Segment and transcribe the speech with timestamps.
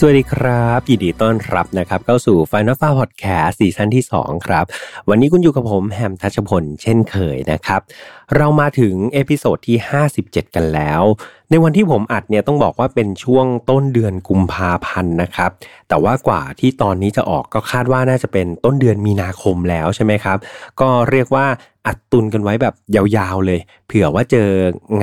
[0.00, 4.64] สวัสดีครับ ยินดีต้อนรับนะครับ เข้าสู่ Final f a r Podcast ซีซั่นที่ 2 ครับ
[5.08, 7.80] วันนี้คุณอยู่กับผมแฮมทัชพลเช่นเคยนะครับ
[8.36, 9.76] เรามาถึง episode ที่
[10.16, 11.02] 57 กันแล้ว
[11.50, 15.50] ในวันที่ผมอัดเนี่ยต้องบอกว่าเป็นช่วงต้นเดือนกุมภาพันธ์นะครับ
[15.88, 20.38] แต่ว่ากว่าที่ตอนนี้จะออกก็คาดว่าน่าจะเป็นต้นเดือนมีนาคมแล้วใช่ไหมครับ
[20.80, 21.46] ก็เรียกว่า
[21.86, 24.48] อัดตุนกันไว้แบบยาวๆเลย เผื่อว่าเจอ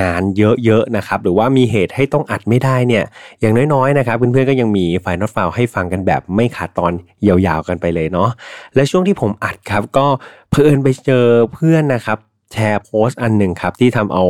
[0.02, 3.04] งานเยอะๆนะครับ หรือว่ามีเหตุให้ต้องอัดไม่ได้เนี่ย
[3.42, 6.94] อย่างน้อยๆนะครับ เพื่อนๆก็ยังมี File Not Found ให้ฟังกันแบบไม่ขาดตอน
[7.28, 8.30] ยาวๆกันไปเลยเนาะ
[8.76, 10.06] และช่วงที่ผมอัดครับ ก็
[10.50, 12.18] เพลินไปเจอเพื่อนนะครับ
[12.54, 14.24] แชร์โพสต์อันหนึ่งครับที่ทำเอา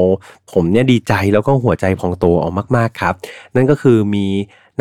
[0.51, 3.13] ผมเนี่ยดีใจแล้วก็หัวใจพองโตออกมากๆครับ
[3.55, 4.27] นั่นก็คือมี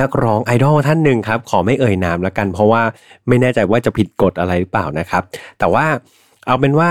[0.01, 2.83] นักร้องไอดอลท่านหนึ่งครับ ขอไม่เอ่ยนามแล้วกัน เพราะว่า
[3.29, 5.23] ไม่แน่ใจว่าจะผิดกฎอะไรหรือเปล่านะครับ
[5.59, 5.87] แต่ว่า
[6.47, 6.91] เอาเป็นว่า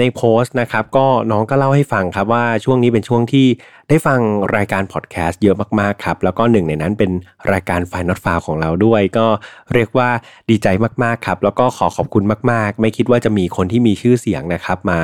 [0.00, 3.46] ในโพสต์นะครับก็น้องก็เล่าให้ฟังครับว่าช่วงนี้เป็นช่วงที่
[3.88, 4.20] ได้ฟัง
[4.56, 7.10] รายการพอดแคสต์เยอะมากๆครับ แล้วก็หนึ่งในนั้นเป็น
[7.52, 9.26] รายการไฟนอตฟาของเราด้วย ก็
[9.74, 10.10] เรียกว่า
[10.50, 10.68] ดีใจ
[11.04, 15.00] มากๆครับ แล้วก็ขอขอบคุณมากๆ ไม่คิดว่าจะมีคนที่มีชื่อเสียงนะครับ มา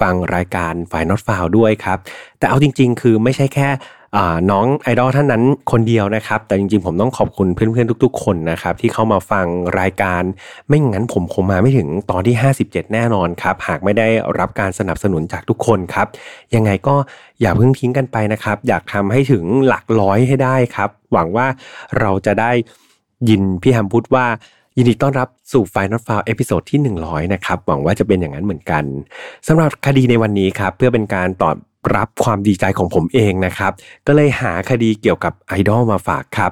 [0.00, 1.98] ฟังรายการไฟนอตฟาด้วยครับ
[2.38, 3.68] แต่เอาจริง ๆ คือไม่ใช่แค่
[4.50, 9.46] น้องไอดอลท่านนั้นคนเดียวนะครับ แต่จริงๆผมต้องขอบคุณเพื่อนๆทุก ๆ คนนะครับที่เข้ามาฟัง
[9.80, 10.22] รายการ
[10.68, 16.06] ไม่งั้นผมคงมาไม่ถึงตอนที่ 57 แน่นอนครับหากไม่ได้รับการสนับสนุนจากทุกคนครับ
[16.54, 16.96] ยังไงก็
[17.40, 21.46] อย่าเพิ่งทิ้งกันไปนะครับ อยากทำให้ถึงหลักร้อยให้ได้ครับ หวังว่า
[22.00, 22.52] เราจะได้
[23.28, 24.26] ยินพี่ฮัมพูดว่า
[24.76, 28.84] ยินดีต้อนรับสู่ Final f i l e เอพิโซดที่ 100 นะครับ หวังว่าจะเป็นอย่างนั้นเหมือนกัน
[29.46, 31.56] สำหรับคดีในวันนี้ครับ เพื่อเป็นการตอบ
[31.96, 33.72] รับความดีใจของผมเองนะครับ
[34.06, 36.50] ก็เลยหาคดีเกี่ยวกับไอดอลมาฝากครับ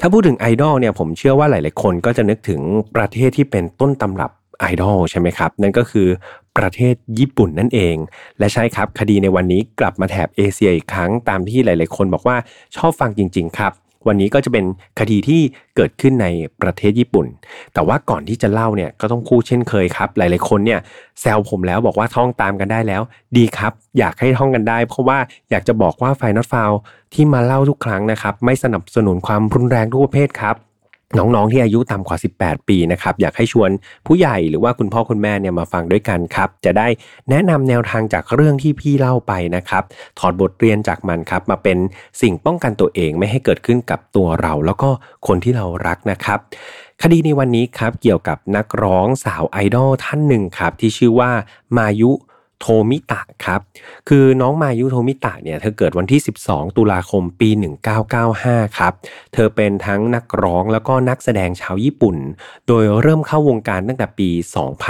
[0.00, 2.60] ถ้าพูดถึงไอดอลเนี่ยผมเชื่อว่าหลาย ๆ คนก็จะนึกถึง
[2.96, 6.08] ประเทศที่เป็นต้นตำรับไอดอลใช่ไหมครับ นั่นก็คือ
[6.56, 7.96] ประเทศญี่ปุ่นนั่นเอง
[8.38, 12.36] และใช่ครับ คดีในวันนี้กลับมาแถบเอเชียอีกครั้งตามที่หลาย ๆ คนบอกว่า
[12.76, 13.72] ชอบฟังจริง ๆ ครับ
[14.06, 14.64] วันนี้ก็จะเป็น
[15.00, 15.40] คดีที่
[15.76, 16.26] เกิดขึ้นใน
[16.62, 17.26] ประเทศญี่ปุ่น
[17.74, 20.80] แต่ว่าก่อนที่จะเล่าเนี่ยก็ต้องคู่เช่นเคยครับ หลายๆคนเนี่ย
[21.20, 23.02] แซวผมแล้วบอกว่าท่องตามกันได้แล้ว
[23.36, 25.18] ดีครับ อยากให้ท่องกันได้ เพราะว่า
[25.50, 26.70] อยากจะบอกว่าไฟนอตฟาว
[27.14, 30.56] ที่มาเล่าทุกครั้งนะครับ ไม่สนับสนุนความรุนแรงทุกประเภทครับ
[31.18, 33.70] น้องๆที่อายุต่ำกว่า 18 ปีนะครับอยากให้ชวน
[34.06, 36.88] ผู้ใหญ่หรือว่าคุณพ่อคุณแม่เนี่ยมาฟังด้วยกันครับ จะได้
[37.30, 39.82] แนะนำแนวทางจากเรื่องที่พี่เล่าไปนะครับ
[40.18, 41.78] ถอดบทเรียนจากมันครับ มาเป็น
[42.20, 44.90] สิ่งป้องกันตัวเองไม่ให้เกิดขึ้นกับตัวเรา แล้วก็
[45.26, 46.38] คนที่เรารักนะครับ
[47.02, 51.30] คดีในวันนี้ครับเกี่ยวกับนักร้องสาวไอดอลท่านหนึ่งครับที่ชื่อว่า
[51.76, 52.12] มายุ
[52.66, 53.60] โทมิตะครับ
[54.08, 57.50] คือน้องมายุโทมิตะเนี่ยเธอเกิดวันที่ 12 ตุลาคมปี
[58.12, 58.92] 1995 ครับ
[59.34, 62.16] เธอเป็นทั้งนักร้องแล้วก็นักแสดงชาวญี่ปุ่น
[62.66, 64.28] โดยเริ่มเข้าวงการตั้งแต่ปี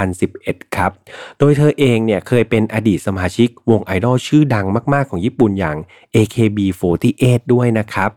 [0.07, 0.91] 2011 ครับ
[1.39, 5.77] โดยเธอเองเนี่ยเคยเป็นอดีตสมาชิกวงไอดอลชื่อดังมากๆของญี่ปุ่นอย่าง
[6.15, 8.09] AKB48 ด้วยนะครับ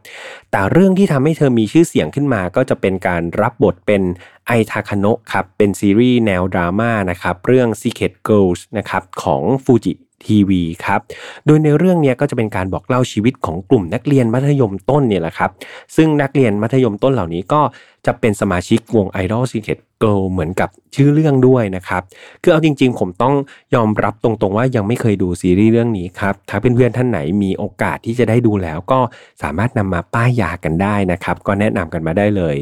[0.51, 4.03] แต่เรื่องที่ทำให้เธอมีชื่อเสียงขึ้นมาก็จะเป็นการรับบทเป็น
[4.49, 9.93] ไอทาคาโนะครับเป็นซีรีส์แนวดราม่านะครับเรื่อง Secret Girls นะครับของฟูจิ
[10.27, 11.01] ทีวีครับ
[11.47, 15.51] โดยในเรื่องนี้ก็จะเป็นการบอกเล่าชีวิตของกลุ่มนักเรียนมัธยมต้นเนี่ยแหละครับ
[15.97, 17.61] ซึ่งนักเรียนมัธยมต้นเหล่านี้ก็
[18.07, 22.03] จะเป็นสมาชิกวง Idol Secret Girl เหมือนกับชื่อเรื่องด้วยนะครับ
[22.43, 23.35] คือเอาจริงๆ ผมต้อง
[23.75, 29.01] ยอมรับตรงๆ ว่ายังไม่เคยดูซีรีส์เรื่องนี้ครับ ถ้าเพื่อนๆท่านไหนมีโอกาสที่จะได้ดูแล้วก็
[29.43, 32.57] สามารถนำมาป้ายยากันได้นะครับ ก็แนะนำกันมาได้เลย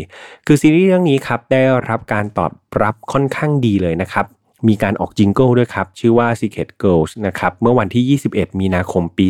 [0.47, 2.53] คือซีรีส์เรื่องนี้ครับได้รับการตอบ
[2.83, 4.27] รับค่อนข้างดีเลยนะครับ
[4.69, 9.27] มีการออกจิงเกิลด้วยครับ ชื่อว่า Secret Girls นะครับเมื่อวันที่ 21 มีนาคมปี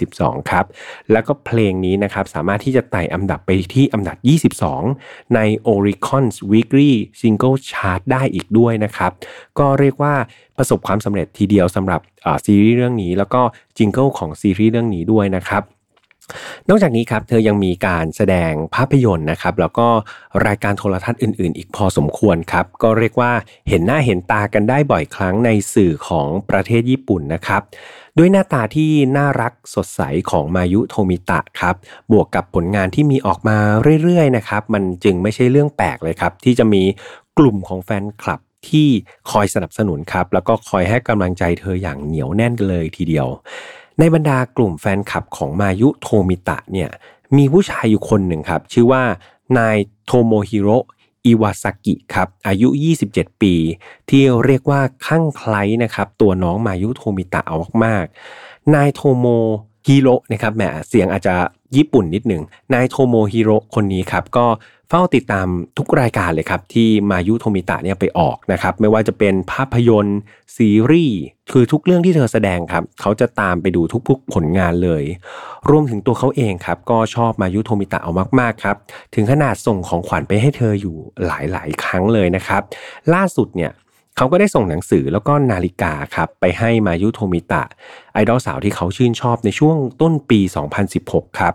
[0.00, 0.64] 2012 ครับ
[1.12, 4.16] แล้วก็เพลงนี้นะครับ สามารถที่จะไต่อันดับไปที่อันดับ
[4.76, 5.40] 22 ใน
[5.74, 9.12] Oricon's Weekly Single Chart ได้อีกด้วยนะครับ
[9.58, 10.14] ก็เรียกว่า
[10.56, 12.00] ประสบความสำเร็จทีเดียวสำหรับ
[12.46, 13.42] ซีรีส์เรื่องนี้ แล้วก็
[13.76, 15.62] จิงเกิลของซีรีส์เรื่องนี้ด้วยนะครับ
[16.68, 19.88] นอกจากนี้ครับเธอยังมีการแสดงภาพยนตร์นะครับ แล้วก็
[20.46, 23.32] รายการโทรทัศน์อื่น ๆ อีกพอสมควรครับ ก็เรียกว่า
[23.68, 27.62] เห็นหน้าเห็นตากันได้บ่อยครั้งในสื่อของประเทศญี่ปุ่นนะครับ
[28.18, 30.00] ด้วยหน้าตาที่น่ารักสดใส
[30.30, 31.74] ของมายุโทมิตะครับ
[32.12, 33.58] บวกกับผลงานที่มีออกมา
[34.02, 36.82] เรื่อย ๆ นะครับ มันจึงไม่ใช่เรื่องแปลกเลยครับ ที่จะมี
[37.38, 38.40] กลุ่มของแฟนคลับ
[38.70, 38.88] ที่
[39.30, 43.28] คอยสนับสนุนครับ แล้วก็คอยให้กำลังใจเธออย่างเหนียวแน่นกันเลยทีเดียว
[44.00, 46.90] ในบรรดากลุ่มแฟนคลับของมายุโทมิตะเนี่ย
[47.36, 49.02] มีผู้ชายอยู่คนหนึ่งครับ ชื่อว่า
[49.58, 49.76] นาย
[50.06, 50.68] โทโมฮิโร
[51.26, 52.68] อิวาซากิครับอายุ
[53.06, 53.54] 27 ปี
[54.10, 59.26] ที่เรียกว่าคลั่งไคล้นะครับ ตัวน้องมายุโทมิตะเอามากๆนายโทโม
[59.86, 61.34] ฮิโรนะครับแหมเสียงอาจจะ
[61.76, 62.42] ญี่ปุ่นนิดหนึ่ง
[62.74, 64.46] นายโทโมฮิโร่คนนี้ครับก็
[64.88, 70.18] เฝ้าติดตามทุกรายการเลยครับ ที่มายุโทมิตะเนี่ยไปออกนะครับ ไม่ว่าจะเป็นภาพยนตร์
[70.56, 71.18] ซีรีส์
[71.52, 75.04] คือทุกเรื่องที่เธอแสดงครับ เขาจะตามไปดูทุกๆผลงานเลย
[75.70, 78.76] รวมถึงตัวเขาเองครับ ก็ชอบมายุโทมิตะเอามากๆครับ
[79.14, 80.96] ถึงขนาดส่งของขวัญไปให้เธออยู่
[81.26, 82.62] หลายๆ ครั้งเลยนะครับ
[83.14, 83.72] ล่าสุดเนี่ย
[84.16, 87.62] เขาก็ได้ส่งหนังสือแล้วก็นาฬิกาครับไปให้มายุโทมิตะ
[88.12, 90.40] ไอดอลสาวที่เขาชื่นชอบในช่วงต้นปี
[90.88, 91.54] 2016 ครับ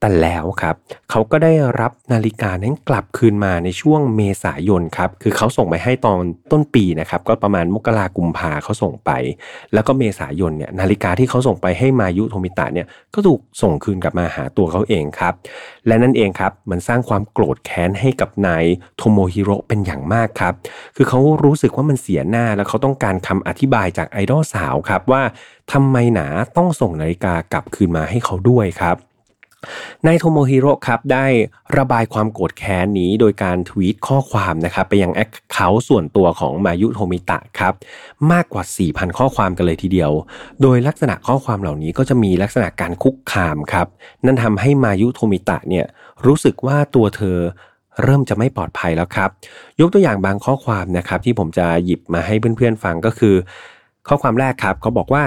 [0.00, 0.74] แต่แล้วครับ
[1.10, 6.22] เขาก็ได้รับนาฬิกานั้นกลับคืนมาในช่วงเมษายนครับคือเขาส่งไปให้ตอน
[6.52, 9.10] ต้นปีนะครับก็ประมาณมกรากุมภาเขาส่งไป
[9.74, 15.34] แล้วก็เมษายนเนี่ยนาฬิกาที่เขาส่งไปให้มายุโทมิตะเนี่ยก็ถูกส่งคืนกลับมาหาตัวเขาเองครับ
[15.86, 18.64] และนั่นเองครับมันสร้างความโกรธแค้นให้กับนาย
[18.96, 20.54] โทโมฮิโร่เป็นอย่างมากครับ
[20.96, 25.22] คือเขารู้สึกว่ามันเสียหน้าแล้วเขาต้องการคำอธิบายจากไอดอลสาวครับว่า
[25.72, 26.26] ทำไมหนา
[26.56, 28.96] ต้องส่งนาฬิกากลับคืนมาให้เขาด้วยครับ
[30.06, 31.26] นายโทโมฮิโร่ครับได้
[31.76, 37.74] ระบายความโกรธแค้นนี้โดยการทวีตข้อความนะครับไปยัง account ส่วนตัวของมายุโทมิตะครับ
[38.32, 40.12] มากกว่า 4,000 ข้อความกันเลยทีเดียว
[40.62, 43.86] โดยลักษณะข้อความเหล่านี้ก็จะมีลักษณะการคุกคามครับ
[44.24, 45.86] นั่นทำให้มายุโทมิตะเนี่ย
[46.26, 47.38] รู้สึกว่าตัวเธอ
[48.02, 49.30] เริ่มจะไม่ปลอดภัยแล้วครับ
[49.80, 53.34] ยกตัวอย่างบางข้อความนะครับที่ผมจะหยิบมาให้เพื่อนๆฟังก็คือ
[54.08, 55.22] ข้อความแรกครับเขาบอกว่า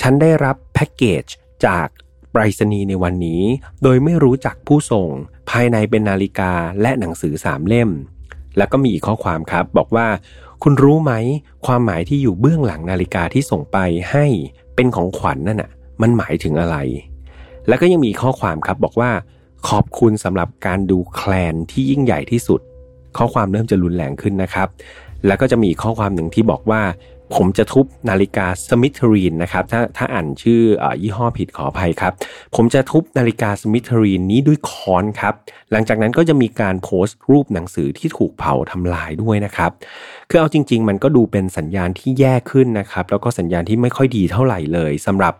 [0.00, 1.24] ฉันได้รับแพ็กเกจ
[1.66, 1.88] จาก
[2.38, 3.42] รษณีย์ในวันนี้
[3.82, 5.08] โดยไม่รู้จักผู้ส่ง
[5.50, 6.52] ภายในเป็นนาฬิกา
[6.82, 7.90] และหนังสือสามเล่ม
[8.56, 10.06] แล้วก็มีอีกข้อความครับ บอกว่า
[10.62, 11.12] คุณรู้ไหม
[11.66, 13.78] ความหมายที่อยู่เบื้องหลังนาฬิกาที่ส่งไป
[14.10, 14.26] ให้
[14.74, 15.70] เป็นของขวัญนนั่นน่ะ
[16.02, 16.76] มันหมายถึงอะไร
[17.68, 19.10] แล้วก็ยังมีข้อความครับบอกว่า
[19.68, 22.60] ขอบคุณสำหรับการดูแคลนที่ยิ่งใหญ่ที่สุด
[23.16, 24.68] ข้อความเริ่มจะรุนแรงขึ้นนะครับ
[25.26, 26.82] แล้วก็จะมีข้อความหนึ่งที่บอกว่า
[27.34, 32.12] ผมจะทุบนาฬิกาสมิธรีนนะครับถ้าถ้าอ่านชื่ออยี่ห้อผิดขออภัยครับ
[32.54, 35.34] ผมจะทุบนาฬิกาสมิธรีนนี้ด้วยค้อนครับ
[35.72, 39.70] หลังจากนั้นก็จะมีการโพสต์รูปหนังสือที่ถูกเผาทำลายด้วยนะครับ
[40.28, 45.34] คือเอาจริง ๆ มันก็ดูเป็นสัญญาณที่แย่ขึ้นนะครับ แล้วก็สัญญาณที่ไม่ค่อยดีเท่าไหร่เลยสำหรับ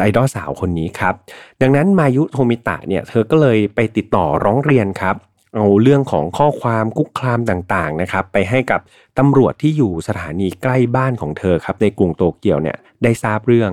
[0.00, 1.14] ไอดอลสาวคนนี้ครับ
[1.62, 5.16] ดังนั้นมายุโทมิตะเนี่ยเธอก็เลยไปติดต่อร้องเรียนครับ
[5.54, 8.80] เอาเรื่องของข้อความคุกคามต่างๆนะครับไปให้กับ
[9.18, 13.72] ตำรวจที่อยู่สถานีใกล้บ้านของเธอครับในกรุงโตเกียวเนี่ยได้ทราบเรื่อง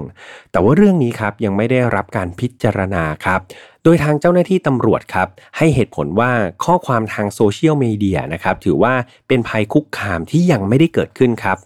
[0.51, 3.39] แต่ว่าเรื่องนี้ครับยังไม่ได้รับการพิจารณาครับ
[3.83, 5.27] โดยทางเจ้าหน้าที่ตำรวจครับ
[5.57, 6.31] ให้เหตุผลว่า
[6.65, 8.93] ข้อความทางโซเชียลมีเดียนะครับถือว่า
[9.27, 11.57] เป็นภัยคุกคามที่ยังไม่ได้เกิดขึ้นครับ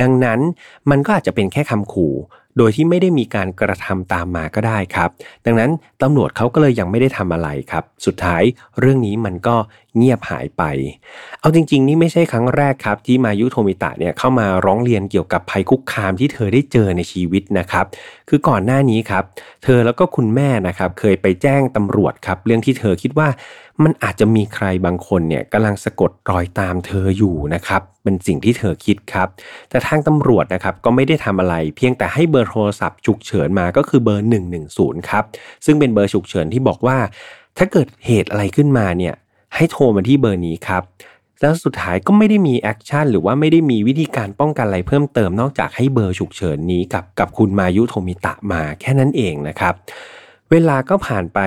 [0.00, 0.40] ดังนั้น
[0.90, 2.14] มันก็อาจจะเป็นแค่คำขู่
[2.58, 5.10] โดยที่ไม่ได้มีการกระทำตามมาก็ได้ครับ
[5.46, 5.70] ดังนั้น
[6.02, 8.42] ตำรวจเขาก็เลยยังไม่ได้ทำอะไรครับ สุดท้าย
[8.80, 9.56] เรื่องนี้มันก็
[9.98, 10.62] เงียบหายไป
[11.40, 17.86] เอาจริง ๆ นี่ไม่ใช่ครั้งแรกครับที่มายุโทมิตะเนี่ยเข้ามาร้องเรียนเกี่ยวกับภัยคุกคามที่เธอได้เจอในชีวิตนะครับ
[18.28, 19.24] คือก่อนหน้านี้ครับ
[19.64, 23.28] เธอแล้วก็คุณแม่นะครับเคยไปแจ้งตำรวจครับเรื่องที่เธอคิดว่า
[23.84, 29.28] มันอาจจะมีใครบางคนเนี่ยกำลังสะกดรอยตามเธออยู่นะครับเป็นสิ่งที่เธอคิดครับ
[29.70, 34.28] แต่ทางตำรวจนะครับก็ไม่ได้ทำอะไร เพียงแต่ให้เบอร์โทรศัพท์ฉุกเฉินมาก็คือเบอร์
[34.68, 35.24] 110 ครับ
[35.64, 36.98] ซึ่งเป็นเบอร์ฉุกเฉินที่บอกว่า
[37.58, 39.14] ถ้าเกิดเหตุอะไรขึ้นมาเนี่ย
[39.54, 40.82] ให้โทรมาที่เบอร์นี้ครับ
[41.40, 49.74] แล้วสุดท้ายก็ไม่ได้มี action หรือว่าไม่ได้มีวิธีการป้องกันอะไรเพิ่มเติมนอกจากให้เบอร์ฉุกเฉินนี้กับกับคุณมายุโทมิตะมาแค่นั้นเองนะครับ
[50.50, 51.38] เวลาก็ผ่านไป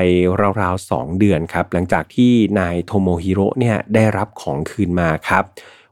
[0.61, 5.43] ราวๆสองเดือนครับ หลังจากที่นายโทโมฮิโร่เนี่ยได้รับของคืนมาครับ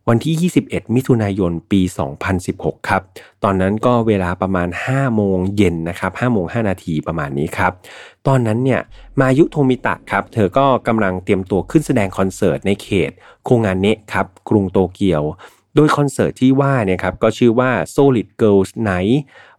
[0.07, 1.81] วันที่ 21 มิถุนายน ปี
[2.35, 3.01] 2016 ครับ
[3.43, 7.71] ตอนนั้นก็เวลาประมาณ 5 โมงเย็นนะครับ5โมง 5 นาทีประมาณนี้ครับ
[8.27, 8.81] ตอนนั้นเนี่ย
[9.19, 13.11] มายุโทมิตะครับ เธอก็กำลังเตรียมตัวขึ้นแสดงคอนเสิร์ตในเขต
[13.45, 15.23] โคงาเนอินะครับ กรุงโตเกียว
[15.75, 19.17] โดยคอนเสิร์ตที่ว่าเนี่ยครับ ก็ชื่อว่า Solid Girls Night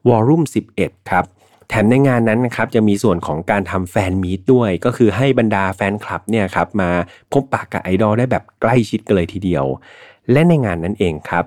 [0.09, 0.44] Volume
[0.78, 1.26] 11 ครับ
[1.68, 6.90] แถมในงานนั้นนะครับจะมีส่วนของการทำ fan meet ด้วย ก็คือให้บรรดาแฟนคลับเนี่ยครับมา
[7.32, 9.64] พบปะกับไอดอลได้แบบใกล้ชิดกันเลยทีเดียว
[10.32, 11.44] และในงานนั้นเองครับ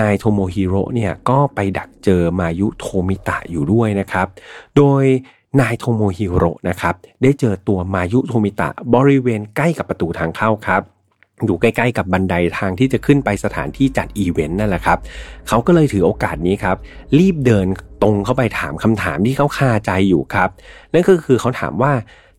[0.00, 4.26] นายโทโมฮิโร่เนี่ยก็ไปดักเจอมายุโทมิตะอยู่ด้วยนะครับ
[4.76, 5.04] โดย
[5.60, 10.82] นายโทโมฮิโร่นะครับได้เจอตัวมายุโทมิตะบริเวณใกล้กับประตูทางเข้าครับ
[11.46, 14.98] อยู่ใกล้ๆกับบันไดทางที่จะขึ้นไปสถานที่จัดอีเวนต์นั่นแหละครับ
[15.48, 16.76] เขาก็เลยถือโอกาสนี้ครับ
[17.18, 17.66] รีบเดิน
[18.02, 20.48] ตรงเข้าไปถามคำถามที่เขาคาใจอยู่ครับ
[20.92, 21.92] นั่นก็คือเขาถามว่า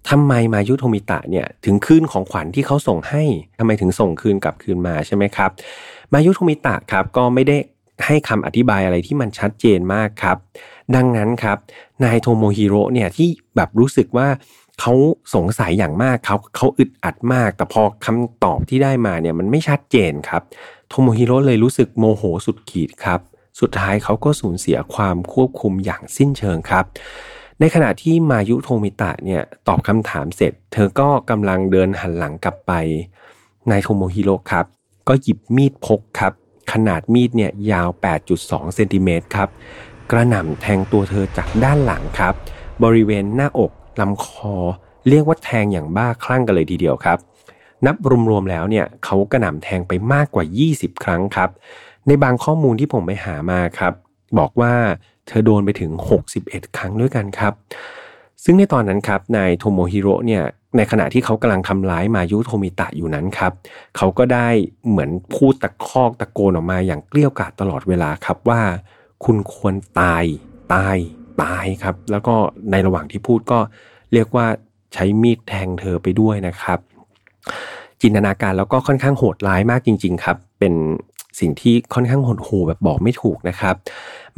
[0.09, 3.23] ทำไมมายุโทมิตะเนี่ยถึงคืนของขวัญที่เขาส่งให้
[3.59, 5.51] ทำไมถึงส่งคืนกลับคืนมาใช่ไหมครับ
[6.13, 7.57] มายุโทมิตะครับก็ไม่ได้
[8.05, 10.37] ให้คำอธิบายอะไรที่มันชัดเจนมากครับ
[10.95, 11.57] ดังนั้นครับ
[12.03, 14.27] นายโทโมฮิโร่เนี่ยที่แบบรู้สึกว่า
[14.79, 14.93] เขา
[15.35, 20.41] สงสัยอย่างมากเขาเขาอึดอัดมาก แต่พอคำตอบที่ได้มาเนี่ยมันไม่ชัดเจนครับ
[20.89, 23.19] โทโมฮิโร่เลยรู้สึกโมโหสุดขีดครับ
[23.59, 26.85] สุดท้ายเขาก็สูญเสียความควบคุมอย่างสิ้นเชิงครับ
[27.63, 32.71] ในขณะที่มายุโทมิตะเนี่ยตอบคำถามเสร็จ เธอก็กำลังเดินหันหลังกลับไป
[33.71, 34.65] นายโทโมฮิโร่ครับ
[35.07, 36.33] ก็หยิบมีดพกครับ
[36.71, 37.89] ขนาดมีดเนี่ยยาว
[38.31, 39.49] 8.2 เซนติเมตรครับ
[40.11, 42.33] กระหน่ำแทงตัวเธอจากด้านหลังครับ
[42.83, 44.55] บริเวณหน้าอกลำคอ
[45.09, 47.17] เรียกว่าแทงอย่างบ้าคลั่งกันเลยทีเดียวครับ
[47.85, 47.95] นับ
[48.29, 51.49] รวมๆแล้วเนี่ยเขากระหน่ำแทงไปมากกว่า 20 ครั้งครับ
[52.07, 53.93] ในบางข้อมูลที่ผมไปหามาครับ
[54.39, 54.73] บอกว่า
[55.31, 55.91] เธอโดนไปถึง
[56.33, 57.53] 61 ครั้งด้วยกันครับ
[58.43, 60.43] ซึ่งในตอนนั้นครับนายโทโมฮิโร่เนี่ย
[60.77, 63.51] ในขณะที่เขากำลังทำร้ายมายุโทมิตะอยู่นั้นครับ
[63.97, 64.47] เขาก็ได้
[64.89, 68.61] เหมือนพูดตะคอกตะโกนออกมาอย่างเกลี้ยกล่อมตลอดเวลาครับว่า
[69.25, 70.23] คุณควรตาย
[70.73, 70.97] ตาย
[71.43, 72.35] ตายครับ แล้วก็
[72.71, 73.59] ในระหว่างที่พูดก็
[74.13, 74.45] เรียกว่า
[74.93, 76.79] ใช้มีดแทงเธอไปด้วยนะครับ
[78.01, 80.73] จินตนาการแล้วก็ค่อนข้างโหดร้ายมากจริง ๆ ครับ เป็น
[81.39, 83.75] สิ่งที่ค่อนข้างโหดหูแบบบอกไม่ถูกนะครับ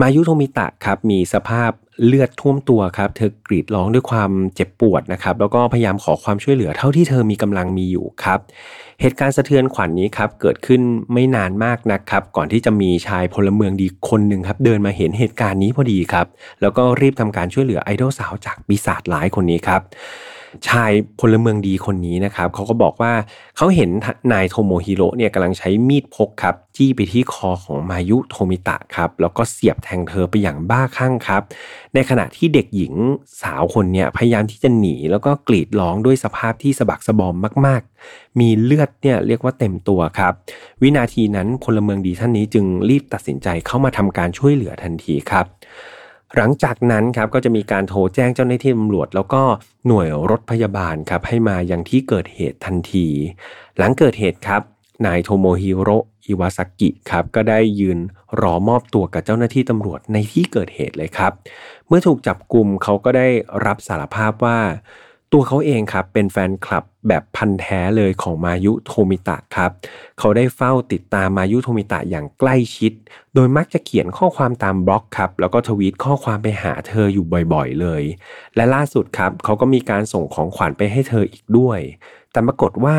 [0.02, 1.72] มายุโทมิตะครับมีสภาพ
[2.06, 8.40] เลือดท่วมตัวครับ เธอกรีดร้องด้วยความเจ็บปวดนะครับ แล้วก็พยายามขอความช่วยเหลือเท่าที่เธอมีกำลังมีอยู่ครับ
[9.02, 10.82] เหตุการณ์สะเทือนขวัญนนี้ครับ เกิดขึ้น
[11.14, 16.28] ไม่นานมากนะครับ ก่อนที่จะมีชายพลเมืองดีคนหนึ่งครับ เดินมาเห็นเหตุการณ์นี้พอดีครับ
[16.62, 19.82] แล้วก็รีบทำการช่วยเหลือไอดอลสาวจากปีศาจร้ายคนนี้ครับ
[20.70, 23.14] ชายพลเมืองดีคนนี้นะครับเขาก็บอกว่า
[23.58, 23.90] เขาเห็น
[24.34, 31.42] นายโทโมฮิโร่เนี่ยกำลังใช้มีดพกครับจี้ไปที่คอของมายุโทมิตะครับแล้วก็เสียบแทงเธอไปอย่างบ้าคลั่งครับ
[31.94, 32.94] ในขณะที่เด็กหญิง
[33.42, 37.82] สาวคนเนี่ยพยายามที่จะหนีแล้วก็กรีดร้องด้วยสภาพที่สะบักสะบอมมาก
[38.12, 40.34] ๆ มีเลือดเนี่ยเรียกว่าเต็มตัวครับ
[40.82, 45.46] วินาทีนั้นพลเมืองดีท่านนี้จึงรีบตัดสินใจเข้ามาทำการช่วยเหลือทันทีครับ
[46.38, 49.44] หลังจากนั้นครับก็จะมีการโทรแจ้งเจ้าหน้าที่ตำรวจ แล้วก็
[49.88, 53.08] หน่วยรถพยาบาลครับให้มายังที่เกิดเหตุทันที
[53.78, 54.62] หลังเกิดเหตุครับ
[55.06, 55.90] นายโทโมฮิโร
[56.26, 58.00] อิวาซากิครับก็ได้ยืน
[58.42, 61.32] รอมอบตัวกับเจ้าหน้าที่ตำรวจในที่เกิดเหตุเลยครับ
[61.88, 63.28] เมื่อถูกจับกลุ่มเขาก็ได้
[63.66, 64.60] รับสารภาพว่า
[65.34, 69.72] ตัวเขาเองครับเป็นแฟนคลับแบบพันแท้เลยของมายุโทมิตะครับ
[70.20, 72.92] เขาได้เฝ้าติดตามมายุโทมิตะอย่างใกล้ชิด
[73.36, 78.04] โดยมักจะเขียนข้อความตามบล็อกครับ แล้วก็ทวีตข้อความไปหาเธออยู่บ่อยๆเลย
[78.56, 81.80] และล่าสุดครับเขาก็มีการส่งของขวัญไปให้เธออีกด้วย
[82.32, 82.98] แต่ปรากฏว่า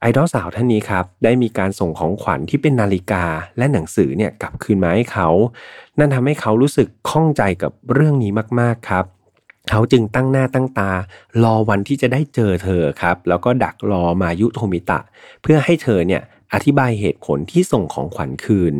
[0.00, 3.24] ไอดอลสาวท่านนี้ครับได้มีการส่งของขวัญที่เป็นนาฬิกา
[3.58, 5.28] และหนังสือเนี่ยกลับคืนมาให้เขา
[5.98, 9.06] นั่นทำให้เขารู้สึกข้องใจกับเรื่องนี้มากๆครับ
[9.70, 10.90] เขาจึงตั้งหน้าตั้งตา
[11.44, 14.98] รอวันที่จะได้เจอเธอครับ แล้วก็ดักรอมายุโทมิตะ
[15.42, 16.22] เพื่อให้เธอเนี่ย
[16.54, 18.74] อธิบายเหตุผลที่ส่งของขวัญคืน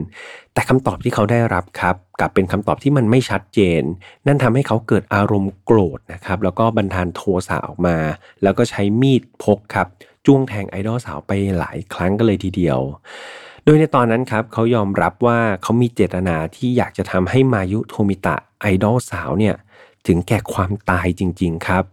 [0.52, 3.82] แต่คำตอบที่เขาได้รับครับกลับเป็นคำตอบที่มันไม่ชัดเจน
[4.26, 7.96] นั่นทำให้เขาเกิดอารมณ์โกรธนะครับ แล้วก็บันทานโทสะออกมา
[8.42, 9.86] แล้วก็ใช้มีดพกครับ
[10.26, 12.78] จ้วงแทงไอดอลสาวไปหลายครั้งกันเลยทีเดียว
[13.64, 19.56] โดยในตอนนั้นครับเขายอมรับว่าเขามีเจตนาที่อยากจะทำให้มายุโทมิตะไอดอลสาวเนี่ย
[20.06, 21.84] ถึงแก่ความตายจริง ๆ ครับ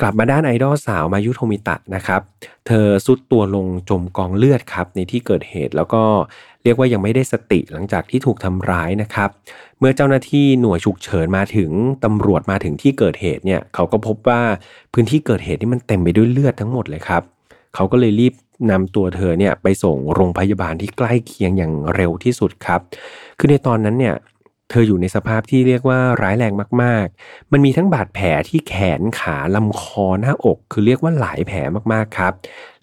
[0.00, 2.20] กลับมาด้านไอดอลสาวมายุโทมิตะนะครับ
[2.66, 6.02] เธอสุดตัวลงจมกองเลือดครับในที่เกิดเหตุแล้วก็
[6.62, 9.30] เรียกว่ายังไม่ได้สติหลังจากที่ถูกทำร้ายนะครับ
[9.78, 11.70] เมื่อเจ้าหน้าที่หน่วยฉุกเฉินมาถึง
[12.04, 14.40] ตำรวจมาถึงที่เกิดเหตุเนี่ยเขาก็พบว่า
[14.92, 17.22] พื้นที่เกิดเหตุนี่มันเต็มไปด้วยเลือดทั้งหมดเลยครับ
[17.74, 18.34] เขาก็เลยรีบ
[18.70, 22.80] นำตัวเธอเนี่ยไปส่งโรงพยาบาลที่ใกล้เคียงอย่างเร็วที่สุดครับ
[23.38, 24.14] คือในตอนนั้นเนี่ย
[24.70, 31.58] เธออยู่ในสภาพที่เรียกว่าร้ายแรงมาก ๆ มันมีทั้งบาดแผลที่แขนขาลำคอหน้าอก คือเรียกว่าหลายแผล
[31.92, 32.32] มากๆครับ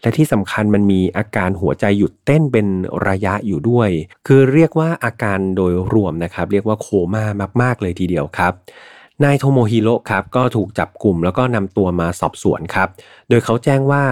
[0.01, 2.68] และที่สำคัญมันมีอาการหัวใจหยุดเต้นเป็น
[3.08, 3.89] ระยะอยู่ด้วย
[4.27, 7.24] คือเรียกว่าอาการโดยรวมนะครับ เรียกว่าโคม่า
[7.62, 8.54] มาก ๆ เลยทีเดียวครับ
[9.24, 12.88] นายโทโมฮิโร่ครับก็ถูกจับกลุ่มแล้วก็นำตัวมาสอบสวนครับ
[13.30, 14.04] โดยเขาแจ้งว่า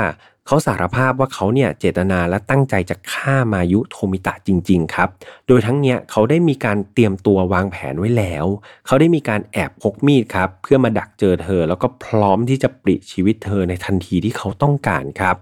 [0.47, 5.09] เขาสารภาพว่าเขาเนี่ยเจตนาและตั้งใจจะฆ่ามายุโทมิตะจริง ๆ ครับ
[5.47, 8.45] โดยทั้งเนี้ยเขาได้มีการเตรียมตัววางแผนไว้แล้ว
[8.88, 15.35] เขาได้มีการแอบพกมีดครับ เพื่อมาดักเจอเธอ แล้วก็พร้อมที่จะปลิดชีวิตเธอในทันทีที่เขาต้องการครับ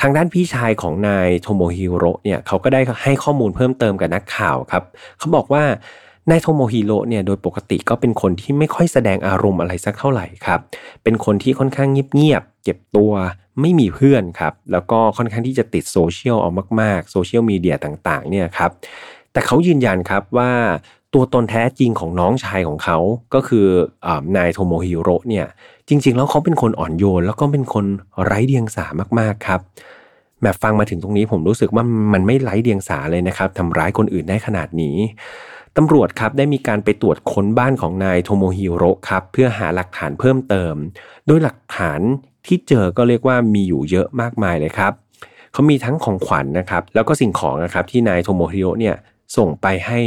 [0.00, 4.84] ทางด้านพี่ชายของนายโทโมฮิโร่เนี่ยเขาก็ได้ให้ข้อมูลเพิ่มเติมกับนักข่าวครับ
[5.18, 5.64] เขาบอกว่า
[6.30, 10.60] นายโทโมฮิโร่เนี่ยโดยปกติก็เป็นคนที่ไม่ค่อยแสดงอารมณ์อะไรสักเท่าไหร่ครับ
[11.02, 13.12] เป็นคนที่ค่อนข้างเงียบ เก็บตัว
[13.60, 16.50] ไม่มีเพื่อนครับ แล้วก็ค่อนข้างที่จะติดโซเชียลเอา
[16.80, 18.70] มาก ๆ โซเชียลมีเดียต่างๆเนี่ยครับ
[19.32, 20.50] แต่เขายืนยันครับว่า
[21.14, 22.98] ตัวตนแท้จริงของน้องชายของเขา
[23.34, 23.66] ก็คื
[24.06, 25.46] อนายโทโมฮิโร่เนี่ย
[25.88, 27.84] จริง ๆ แล้วเขาเป็นคนอ่อนโยน แล้วก็เป็นคน
[28.24, 28.86] ไร้เดียงสา
[29.18, 29.60] มากๆครับ
[30.42, 34.96] แบบฟังมาถึงตรงนี้ผมรู้สึกว่ามันไม่ไร้เดียงสาเลยนะครับทำร้ายคนอื่นได้ขนาดนี้
[35.76, 40.74] ตำรวจครับได้มีการไปตรวจค้นบ้านของนายโทโมฮิโร่ครับเพื่อหาหลักฐานเพิ่มเติม
[41.26, 42.00] โดยหลักฐาน
[42.46, 44.92] ที่เจอก็เรียกว่ามีอยู่เยอะมากมายเลยครับ
[45.52, 48.96] เขามีทั้งของขวัญนะครับ แล้วก็สิ่งของนะครับที่นายโทโมฮิโร่เนี่ย
[49.36, 49.98] ส่งไปให้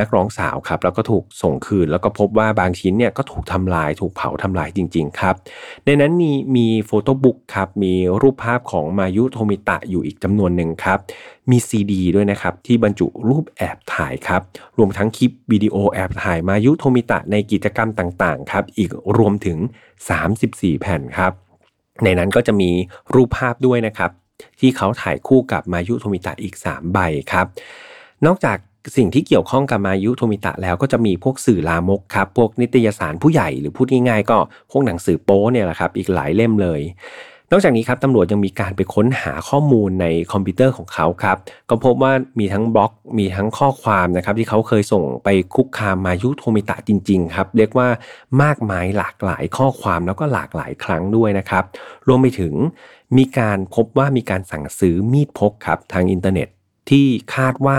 [0.00, 5.34] นักร้องสาวครับแล้วก็ถูกส่งคืน แล้วก็พบว่าบางชิ้นเนี่ยก็ถูกทำลายถูกเผาทำลายจริง ๆ ครับ
[5.84, 10.98] ในนั้นมีมี photobook ครับมีรูปภาพของมายุโทมิตะอยู่อีกจำนวนหนึ่งครับ
[11.50, 14.42] มีซีดีด้วยนะครับ ที่บรรจุรูปแอบถ่ายครับ
[14.78, 19.58] รวมทั้งคลิปวิดีโอแอบถ่ายมายุโทมิตะในกิจกรรมต่างๆครับอีกรวมถึง
[20.18, 21.47] 34 แผ่นครับ
[22.04, 22.70] ในนั้นก็จะมี
[23.14, 24.10] รูปภาพด้วยนะครับ
[24.60, 26.98] ที่เขาถ่ายคู่กับมายุโทมิตะอีก 3 ใบ
[27.32, 27.46] ครับ
[28.26, 28.58] นอกจาก
[28.96, 34.36] สิ่งที่เกี่ยวข้องกับมายุโทมิตะแล้วก็จะมีพวกสื่อลามกครับ พวกนิตยสารผู้ใหญ่หรือพูดง่ายๆก็
[34.70, 36.80] พวกหนังสือโป๊เนี่ยแหละครับ อีกหลายเล่มเลย
[37.52, 41.36] นอกจากนี้ครับตำรวจยังมีการไปค้นหาข้อมูลในคอมพิวเตอร์ของเขาครับ
[41.70, 47.88] ก็พบว่ามีทั้งบล็อกมีทั้งข้อความนะครับที่เขาเคยส่งไปคุกคามมายุโทมิตะจริงๆครับเรียกว่า
[48.42, 51.64] มากมายหลากหลายข้อความแล้วก็หลากหลายครั้งด้วยนะครับ
[52.08, 52.54] รวมไปถึง
[53.16, 56.48] มีการพบว่ามีการสั่งซื้อมีดพกครับทางอินเทอร์เน็ต
[56.90, 57.78] ที่คาดว่า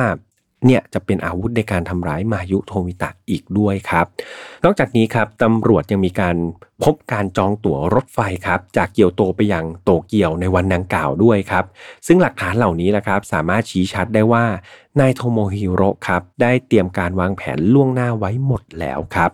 [0.65, 4.05] เนี่ยจะเป็นอาวุธในการทำร้ายมายุโทมิตะอีกด้วยครับ
[4.63, 6.37] นอกจากนี้ครับตำรวจยังมีการ
[6.83, 11.65] พบการจองตั๋วรถไฟครับจากเกียวโตไปยังโตเกียวในวันดังกล่าวด้วยครับ
[12.07, 14.45] ซึ่งหลักฐานเหล่านี้นะครับสามารถชี้ชัดได้ว่า
[14.99, 19.29] นายโทโมฮิโร่ครับได้เตรียมการวางแผนล่วงหน้าไว้หมดแล้วครับ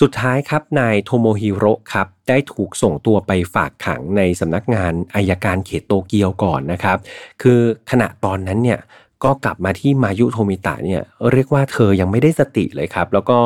[0.00, 6.98] สุดท้ายครับนายโทโมฮิโร่ครับได้ถูกส่งตัวไปฝากขังในสำนักงานอายการเขตโตเกียวก่อนนะครับ
[7.42, 7.60] คือ
[7.90, 8.80] ขณะตอนนั้นเนี่ย
[9.24, 11.02] ก็กลับมาที่มายุโทมิตะเนี่ย
[11.32, 13.36] เรียกว่าเธอยังไม่ได้สติเลยครับ แล้วก็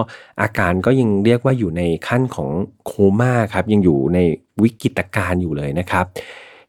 [0.43, 2.51] อาการก็ยังเรียกว่าอยู่ในขั้นของ
[2.87, 4.19] โคม่าครับยังอยู่ใน
[4.63, 6.05] วิกฤตการณ์อยู่เลยนะครับ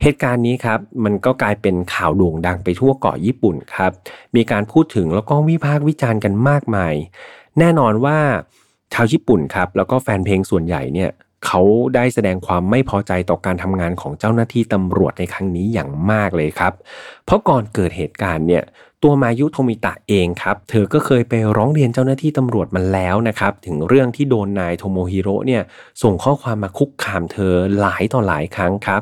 [0.01, 3.91] เหตุการณ์นี้ครับมันก็กลายเป็นข่าวโด่งดังไปทั่วเกาะญี่ปุ่นครับ
[4.35, 6.93] มีการพูดถึงแล้วก็วิพากษ์วิจารณ์กันมากมาย
[7.59, 8.17] แน่นอนว่า
[8.93, 11.11] ชาวญี่ปุ่นครับแล้วก็แฟนเพลงส่วนใหญ่เนี่ย
[11.45, 11.61] เขา
[11.95, 16.73] ได้แสดงความไม่พอใจต่อการทำงานของเจ้าหน้าที่ตำรวจในครั้งนี้อย่างมากเลยครับ
[17.25, 18.63] เพราะก่อนเกิดเหตุการณ์เนี่ย
[19.03, 25.61] ตัวมายุโทมิตะเองครับ เธอก็เคยไปร้องเรียนเจ้าหน้าที่ตำรวจมาแล้วนะครับ ถึงเรื่องที่โดนนายโทโมฮิโร่เนี่ย
[26.03, 29.01] ส่งข้อความมาคุกคามเธอหลายต่อหลายครั้งครับ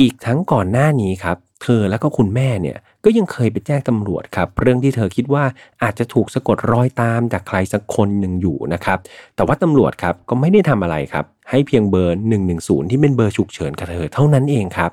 [0.00, 5.44] อีกทั้งก่อนหน้านี้ครับ เธอและก็คุณแม่เนี่ยก็ยังเคยไปแจ้งตำรวจครับ เรื่องที่เธอคิดว่า
[5.82, 8.98] อาจจะถูกสะกดรอยตามจากใครสักคนหนึ่งอยู่นะครับ
[9.36, 12.18] แต่ว่าตำรวจครับก็ไม่ได้ทำอะไรครับ ให้เพียงเบอร์
[12.54, 14.90] 110 ที่เป็นเบอร์ฉุกเฉินกับเธอเท่านั้นเองครับ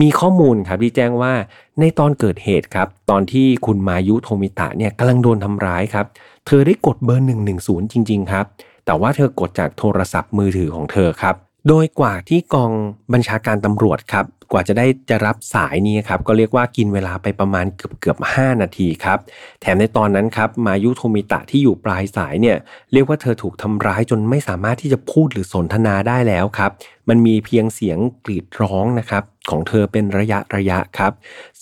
[0.00, 1.32] มีข้อมูลครับที่แจ้งว่า
[1.80, 6.06] ในตอนเกิดเหตุครับตอนที่คุณมายุโทมิตะเนี่ยกำลังโดนทำร้ายครับ
[6.46, 7.26] เธอได้กดเบอร์
[7.58, 8.44] 110 จริง ๆ ครับ
[8.86, 11.34] แต่ว่าเธอกดจากโทรศัพท์มือถือของเธอครับ
[11.68, 12.72] โดยกว่าที่กอง
[13.12, 19.18] บัญชาการตำรวจครับ กว่าจะได้จะรับสายนี้ครับก็เรียกว่ากินเวลาไปประมาณเกือบเกือบห้านาทีครับ
[19.60, 22.56] แถมในตอนนั้นครับมายุโทมิตะที่อยู่ปลายสายเนี่ย
[22.92, 26.70] เรียกว่าเธอถูกทำร้ายจนไม่สามารถที่จะพูดหรือสนทนาได้แล้วครับ
[27.08, 31.12] มันมีเพียงเสียงกรีดร้องนะครับของเธอเป็นระยะระยะครับ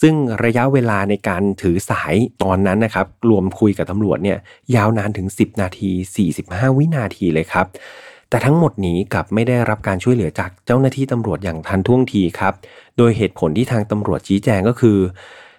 [0.00, 4.38] ซึ่งระยะเวลาในการถือสายตอนนั้นนะครับรวมคุยกับตำรวจเนี่ย
[4.76, 5.90] ยาวนานถึง 10 นาที
[6.34, 7.66] 45 วินาทีเลยครับ
[8.34, 12.54] แต่ทั้งหมดนี้กลับไม่ได้รับการช่วยเหลือจากเจ้าหน้าที่ตำรวจอย่างทันท่วงทีครับ
[12.96, 14.98] โดยเหตุผลที่ทางตำรวจชี้แจงก็คือ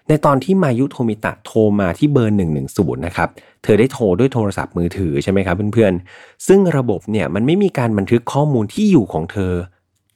[0.08, 3.30] ในตอนที่มายุโทมิตะโทรมาที่เบอร์ 110 นะครับ
[3.64, 9.54] เธอได้โทรด้วยโทรศัพท์มือถือใช่ไหมครับเพื่อนๆ ซึ่งระบบเนี่ยมันไม่มีการบันทึกข้อมูลที่อยู่ของเธอ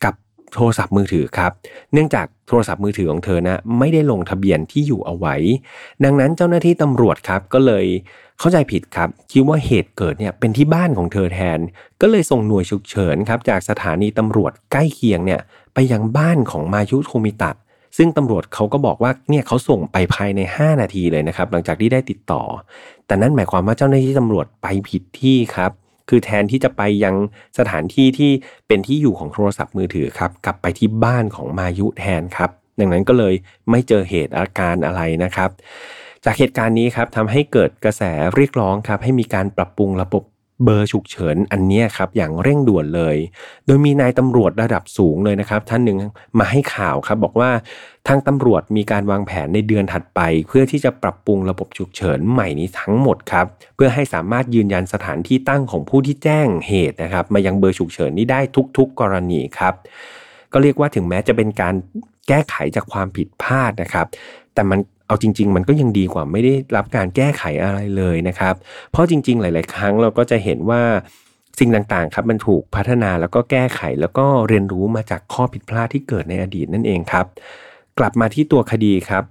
[0.03, 0.13] กับ
[0.53, 1.51] โทรศัพท์มือถือครับ
[1.93, 5.35] เนื่องจากโทรศัพท์มือถือของเธอนะไม่ได้ลงทะเบียนที่อยู่เอาไว้
[6.03, 7.85] ดังนั้นเจ้าหน้าที่ตำรวจครับก็เลย
[8.39, 11.59] เข้าใจผิดครับคิดว่าเหตุเกิดเนี่ยเป็นที่บ้านของเธอแทน
[12.01, 15.41] ก็เลยส่งหน่วยฉุกเฉินครับจากสถานีตำรวจใกล้เคียงเนี่ย
[15.73, 17.51] ไปยังบ้านของมายุโทมิตะ
[17.97, 22.41] ซึ่งตำรวจเขาก็บอกว่าเนี่ยเขาส่งไปภายใน 5 นาทีเลยนะครับหลังจากที่ได้ติดต่อ
[23.07, 25.71] แต่นั่นหมายความว่าเจ้าหน้าที่ตำรวจไปผิดที่ครับ
[26.09, 27.15] คือแทนที่จะไปยัง
[27.59, 28.31] สถานที่ที่
[28.67, 32.49] เป็นที่อยู่ของโทรศัพท์มือถือครับกลับไปที่บ้านของมายุแทนครับ
[32.79, 33.33] ดังนั้นก็เลย
[33.69, 35.49] ไม่เจอเหตุอาการอะไรนะครับ
[36.25, 38.03] จากเหตุการณ์นี้ครับทำให้เกิดกระแส
[38.35, 40.23] เรียกร้องครับให้มีการปรับปรุงระบบ
[40.65, 43.17] เบอร์ฉุกเฉินอันนี้ครับอย่างเร่งด่วนเลย
[43.65, 45.97] โดยมีนายตำรวจระดับสูงเลยนะครับ ท่านหนึ่ง
[46.39, 47.51] มาให้ข่าวครับบอกว่า
[48.07, 58.39] ทางตำรวจมีการวางแผนในเดือนถัดไป เพื่อที่จะปรับปรุงระบบฉุกเฉินใหม่นี้ทั้งหมดครับเพื่อให้สามารถยืนยันสถานที่ตั้งของผู้ที่แจ้งเหตุนะครับ มายังเบอร์ฉุกเฉินนี้ได้
[58.77, 59.73] ทุก ๆ กรณีครับ
[60.53, 61.75] ก็เรียกว่าถึงแม้จะเป็นการ
[62.27, 64.07] แก้ไขจากความผิดพลาดนะครับ
[64.53, 64.79] แต่มัน
[65.09, 68.55] เอาจริง ๆ มันก็ยังดีกว่าไม่ได้รับการแก้ไขอะไรเลยนะครับ
[68.91, 70.81] เพราะจริง ๆ หลาย ๆ ครั้งเราก็จะเห็นว่า
[71.59, 77.25] สิ่งต่างๆครับมันถูกพัฒนาแล้วก็แก้ไขแล้วก็เรียนรู้มาจากข้อผิดพลาดที่เกิดในอดีตนั่นเองครับ
[77.99, 79.23] กลับมาที่ตัวคดีครับ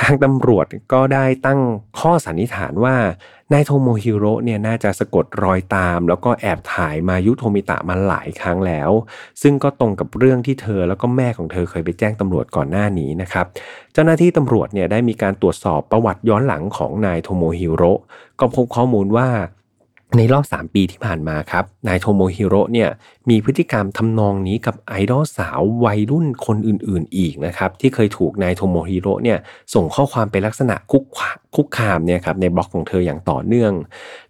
[0.00, 1.60] ทางตำรวจก็ได้ตั้ง
[2.00, 2.96] ข้อสันนิษฐานว่า
[3.52, 8.90] นายโทโมฮิโร่เนี่ยน่าจะสะกดรอยตาม แล้วก็แอบถ่ายมายุโทมิตะมาหลายครั้งแล้ว
[9.42, 13.46] ซึ่งก็ตรงกับเรื่องที่เธอแล้วก็แม่ของเธอเคยไปแจ้งตำรวจก่อนหน้านี้นะครับ
[13.92, 17.92] เจ้าหน้าที่ตำรวจเนี่ยได้มีการตรวจสอบประวัติย้อนหลังของนายโทโมฮิโร่
[18.40, 19.28] ก็พบข้อมูลว่า
[20.18, 22.88] ในรอบ 3 ปีที่ผ่านมาครับ นายโทโมฮิโร่เนี่ย
[23.30, 29.38] มีพฤติกรรมทำนองนี้กับไอดอลสาววัยรุ่นคนอื่นๆอีกนะครับที่เคยถูกนายโทโมฮิโร่เนี่ย
[29.74, 31.04] ส่งข้อความเป็นลักษณะคุก
[31.56, 33.72] คุกคามเนี่ยครับในบล็อกของเธออย่างต่อเนื่อง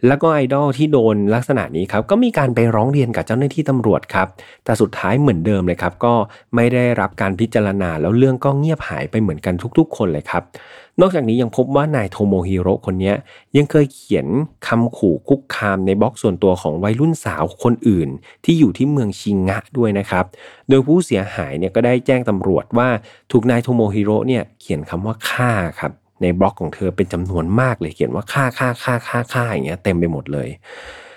[0.07, 4.29] แล้วก็ไอดอลที่โดนลักษณะนี้ครับก็มีการไปร้องเรียนกับเจ้าหน้าที่ตำรวจครับ
[4.65, 6.15] แต่สุดท้ายเหมือนเดิมเลยครับก็
[6.55, 10.43] ไม่ได้รับการพิจารณาแล้วเรื่องก็เงียบหายไปเหมือนกันทุก ๆ คนเลยครับ
[11.01, 13.13] นอกจากนี้ยังพบว่านายโทโมฮิโร่คนนี้
[13.57, 14.27] ยังเคยเขียน
[14.67, 18.09] คำขู่คุกคามในบล็อกส่วนตัวของวัยรุ่นสาวคนอื่น
[18.45, 20.25] ที่อยู่ที่เมืองชิงงะด้วยนะครับ
[20.69, 22.89] โดยผู้เสียหายเนี่ยก็ได้แจ้งตำรวจว่า
[23.33, 30.49] ถูกนายโทโมฮิโร่เนี่ยเขียนคำว่าฆ่าครับในบล็อกของเธอเป็นจำนวนมากเลยเขียนว่าฆ่าฆ่าฆ่าฆ่าฆ่าอย่างเงี้ยเต็มไปหมดเลย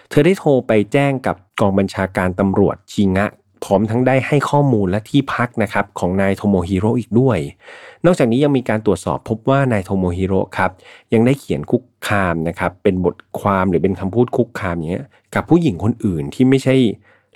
[0.10, 3.26] เธอได้โทรไปแจ้งกับกองบัญชาการตำรวจชิงะ
[3.64, 7.38] พร้อมทั้งได้ให้ข้อมูลและที่พักนะครับของนายโทโมฮิโร่อีกด้วย
[8.06, 10.72] นอกจากนี้ยังมีการตรวจสอบพบว่านายโทโมฮิโร่ครับ
[11.14, 16.76] ยังได้เขียนคุกคามนะครับเป็นบทความหรือเป็นคำพูดคุกคามอย่างเงี้ยกับผู้หญิงคนอื่นที่ไม่ใช่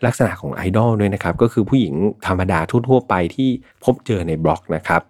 [0.06, 1.94] ลักษณะของไอดอลด้วยนะครับ ก็คือผู้หญิง
[2.28, 3.50] ธรรมดาทั่วๆไปที่
[3.84, 5.02] พบเจอในบล็อกนะครับ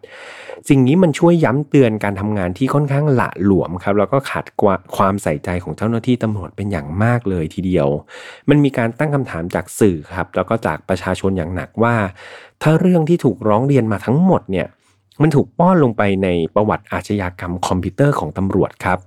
[0.69, 4.45] สิ่งนี้มันช่วยย้ำเตือนการทำงานที่ค่อนข้างหละหลวมครับ แล้วก็ขาด
[4.95, 7.87] ความใส่ใจของเจ้าหน้าที่ตำรวจเป็นอย่างมากเลยทีเดียว
[8.49, 11.95] มันมีการตั้งคำถามจากสื่อครับ แล้วก็จากประชาชนอย่างหนักว่า
[12.61, 14.67] ถ้าเรื่องที่ถูกร้องเรียนมาทั้งหมดเนี่ย
[15.21, 18.99] มันถูกป้อนลงไปในประวัติอาชญากรรมคอมพิวเตอร์ของตำรวจครับ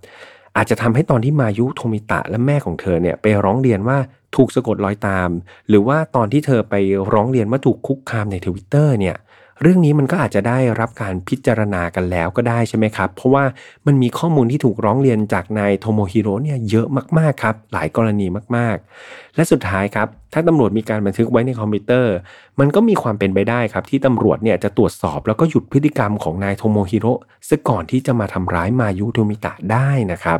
[0.57, 3.99] อาจจะทำให้ตอนที่มายุโทมิตะและแม่ของเธอเนี่ยไปร้องเรียนว่า
[4.37, 5.31] ถูกสะกดรอยตาม
[5.69, 6.75] หรือว่าตอนที่เธอไป
[7.13, 9.17] ร้องเรียนว่าถูกคุกคามในทวิตเตอร์เนี่ย
[9.63, 13.45] เรื่องนี้มันก็อาจจะได้รับการพิจารณากันแล้วก็ได้ใช่ไหมครับ เพราะว่า
[13.87, 16.87] มันมีข้อมูลที่ถูกร้องเรียนจากนายโทโมฮิโร่เนี่ยเยอะ
[17.19, 22.15] มากๆครับ หลายกรณีมากๆ และสุดท้ายครับ ถ้าตำรวจมีการบันทึกไว้ในคอมพิวเตอร์
[22.61, 27.13] มันก็มีความเป็นไปได้ครับ ที่ตำรวจเนี่ยจะตรวจสอบแล้วก็หยุดพฤติกรรมของนายโทโมฮิโร่
[27.49, 30.39] ซะก่อนที่จะมาทำร้ายมายุโทมิตะได้นะครับ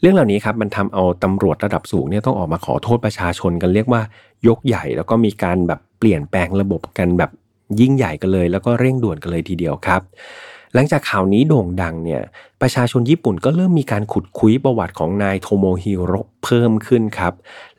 [0.00, 4.00] เรื่องเหล่านี้ครับมันทำเอาตำรวจระดับสูงเนี่ยต้องออกมาขอโทษประชาชนกันเรียกว่า
[4.48, 7.30] ยกใหญ่แล้วก็มีการแบบเปลี่ยนแปลงระบบกันแบบ
[7.80, 10.02] ยิ่งใหญ่กันเลย แล้วก็เร่งด่วนกันเลยทีเดียวครับ
[10.74, 12.22] หลังจากข่าวนี้โด่งดังเนี่ย
[12.62, 16.12] ประชาชนญี่ปุ่นก็เริ่มมีการขุดคุยประวัติของนายโทโมฮิโร
[16.44, 17.34] เพิ่มขึ้นครับ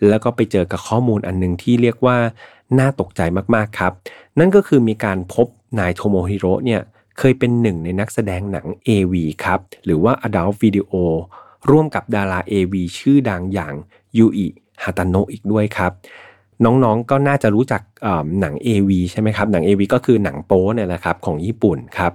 [0.08, 2.18] แล้วก็ไปเจอกับข้อมูลอันหนึ่งที่เรียกว่า
[2.80, 3.22] น่าตกใจ
[3.56, 3.94] มากๆครับ
[4.40, 5.48] นั่นก็คือมีการพบ
[5.80, 6.82] นายโทโมฮิโรเนี่ย
[7.20, 9.14] เคยเป็นหนึ่งในนักแสดงหนัง AV
[9.46, 10.94] ครับ หรือว่า Adult Video
[11.70, 13.74] ร่วมกับดารา AV ชื่อดังอย่าง
[14.18, 14.48] ยูอิ
[14.84, 15.92] ฮาตาโนะอีกด้วยครับ
[16.66, 17.82] น้องๆก็น่าจะรู้จัก
[18.42, 22.12] หนัง AV ใช่ไหมครับหนัง AV ก็คือหนังโป๊เนี่ยแหละครับของญี่ปุ่นครับ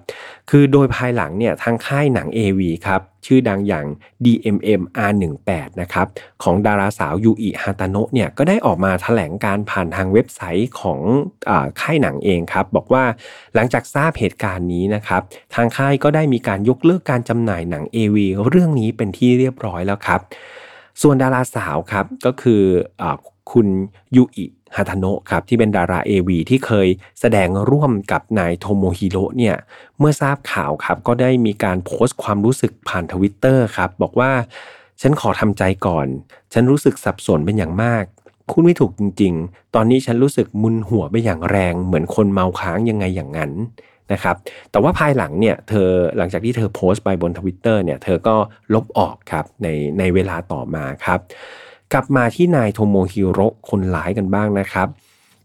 [0.51, 3.87] คือโดยภายหลังเนี่ยทางค่ายหนัง AV ครับชื่อดังอย่าง
[4.25, 6.07] DMM R18 นะครับ
[6.43, 11.51] ของดาราสาวยูอิฮาตาโนะเนี่ยก็ได้ออกมาแถลงการณ์ผ่านทางเว็บไซต์ของ
[11.81, 13.05] ค่ายหนังเองครับบอกว่า
[13.55, 15.23] หลังจากทราบเหตุการณ์นี้นะครับ
[15.55, 18.17] ทางค่ายก็ได้มีการยกเลิกการจำหน่ายหนัง AV
[18.49, 20.21] เรื่องนี้เป็นที่เรียบร้อยแล้วครับ
[21.03, 22.63] ส่วนดาราสาวครับก็คื
[23.03, 23.05] อ
[23.51, 23.67] คุณ
[24.17, 26.89] ยูอิฮาทาโนะครับที่เป็นดารา AV ที่เคย
[27.21, 29.57] แสดงร่วมกับนายโทโมฮิโร่เนี่ย
[29.99, 34.33] เมื่อทราบข่าวครับก็ได้มีการโพสต์ความรู้สึกผ่านทวิตเตอร์ครับบอกว่า
[35.01, 36.07] ฉันขอทำใจก่อน
[36.53, 38.05] ฉันรู้สึกสับสนเป็นอย่างมาก
[38.49, 43.53] พูดไม่ถูกจริง ๆ ตอนนี้ฉันรู้สึกมึนหัวไปอย่างแรง เหมือนคนเมาค้างยังไงอย่างนั้น
[44.13, 44.37] นะครับ
[44.71, 48.37] แต่ว่าภายหลังเนี่ยเธอหลังจากที่เธอโพสต์ไปบนทวิตเตอร์เนี่ยเธอก็
[48.75, 51.21] ลบออกครับในในเวลาต่อมาครับ
[51.93, 54.89] กลับมาที่นายโทโมฮิโรคนร้ายกันบ้างนะครับ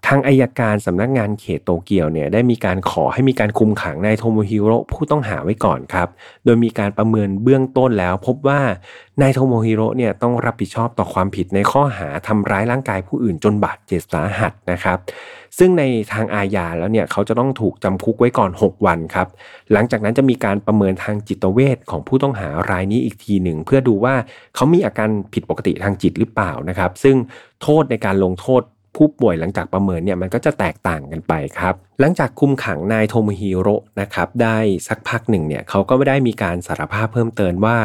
[0.07, 6.07] ทางอัยการสำนักงานเขตโตเกียวเนี่ยได้มีการขอให้มีการคุมขังนายโทโมฮิโรผู้ต้องหาไว้ก่อนครับ
[6.45, 8.62] โดยมีการประเมินเบื้องต้นแล้ว พบว่า
[9.21, 14.97] นายโทโมฮิโรเนี่ยต้องรับผิดชอบต่อความผิดในข้อหาทำร้ายร่างกายผู้อื่นจนบาดเจ็บสาหัสนะครับ
[15.59, 19.27] ซึ่งในทางอาญาแล้วเนี่ยเขาจะต้องถูกจำคุกไว้ก่อน 6 วันครับ
[19.71, 24.15] หลังจากนั้นจะมีการประเมินทางจิตเวชของผู้ต้องหารายนี้อีกทีหนึ่ง เพื่อดูว่า
[24.55, 27.15] เขามีอาการผิดปกติทางจิตหรือเปล่านะครับ ซึ่ง
[27.61, 28.61] โทษในการลงโทษ
[28.95, 37.77] ผู้ป่วยหลังจากประเมินเนี่ยมันก็จะแตกต่างกันไปครับ หลังจากคุมขังนายโทโมฮิโร่นะครับได้สักพักหนึ่งเนี่ยเขาก็ไม่ได้มีการสารภาพเพิ่มเติมว่า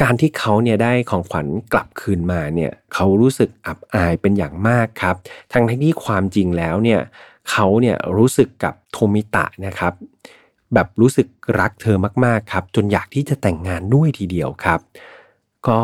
[0.00, 5.16] การที่เขาเนี่ยได้ของขวัญกลับคืนมาเนี่ยเขารู้สึกอับอายเป็นอย่างมากครับ
[5.52, 7.00] ทั้งที่ความจริงแล้วเนี่ย
[7.50, 9.92] เขาเนี่ยรู้สึกกับโทมิตะนะครับ
[10.74, 11.26] แบบรู้สึก
[11.60, 14.80] รักเธอมากๆครับ จนอยากที่จะแต่งงานด้วยทีเดียวครับ
[15.68, 15.78] ก็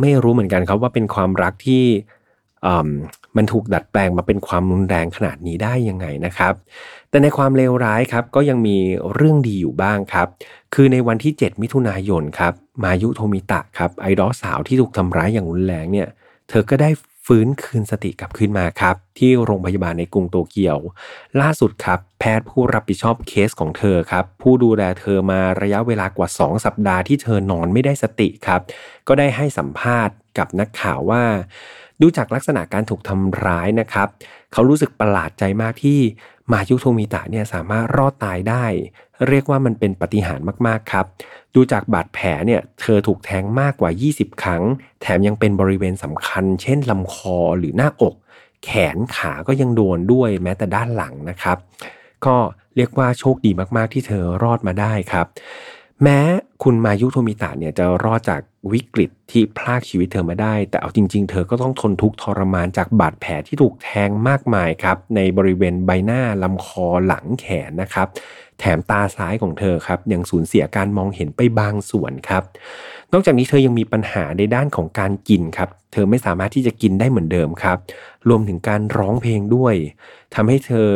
[0.00, 1.84] ไม่รู้เหมือนกันครับว่าเป็นความรักที่
[3.36, 6.54] มันถูกดัดแปลงมาเป็นความรุนแรงขนาดนี้ได้ยังไงนะครับ
[7.10, 8.76] แต่ในความเลวร้ายครับก็ยังมี
[9.14, 10.28] เรื่องดีอยู่บ้างครับ
[10.74, 16.08] คือในวันที่ 7 มิถุนายนครับมายุโทมิตะครับไอดอลสาวที่ถูกทำร้ายอย่างรุนแรงเนี่ย
[16.48, 16.90] เธอก็ได้
[17.26, 20.78] ฟื้นคืนสติกลับขึ้นมาครับ ที่โรงพยาบาลในกรุงโตเกียว
[21.40, 28.60] ล่าสุดครับ แพทย์ผู้รับผิดชอบเคสของเธอครับ ผู้ดูแลเธอมาระยะเวลากว่า 2 สัปดาห์ที่เธอนอนไม่ได้สติครับ
[29.08, 31.22] ก็ได้ให้สัมภาษณ์กับนักข่าวว่า
[32.02, 34.08] ดูจากลักษณะการถูกทำร้ายนะครับ
[34.52, 36.00] เขารู้สึกประหลาดใจมากที่
[36.52, 38.64] มายุโทมิตะเนี่ยสามารถรอดตายได้
[39.28, 41.06] เรียกว่ามันเป็นปฏิหารมากๆครับ
[41.54, 44.62] ดูจากบาดแผลเนี่ยเธอถูกแทงมากกว่า 20 ครั้ง
[45.00, 48.14] แถมยังเป็นบริเวณสำคัญ เช่นลำคอหรือหน้าอก
[48.64, 51.58] แขนขาก็ยังโดนด้วยแม้แต่ด้านหลังนะครับ
[52.26, 52.36] ก็
[52.76, 55.26] เรียกว่าโชคดีมากๆที่เธอรอดมาได้ครับ
[56.02, 56.18] แม้
[56.62, 58.40] คุณมายุโทมิตะเนี่ยจะรอดจาก
[58.72, 68.08] วิกฤตที่พลากชีวิตเธอมาได้ แต่เอาจริง ๆ เธอก็ต้องทนทุกข์ทรมานจากบาดแผลที่ถูกแทงมากมายครับ ในบริเวณใบหน้าลำคอหลังแขนนะครับ
[68.58, 72.42] แถมตาซ้ายของเธอครับยังสูญเสียการมองเห็นไปบางส่วนครับ
[73.12, 77.78] นอกจากนี้เธอยังมีปัญหาในด้านของการกินครับ เธอไม่สามารถที่จะกินได้เหมือนเดิมครับ
[78.28, 79.74] รวมถึงการร้องเพลงด้วย
[80.34, 80.88] ทำให้เธอ